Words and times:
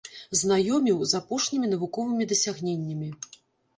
Знаёміў 0.39 1.03
з 1.11 1.19
апошнімі 1.19 1.69
навуковымі 1.75 2.29
дасягненнямі. 2.35 3.09